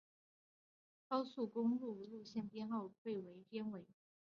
[1.07, 3.85] 高速公路路线编号被编为。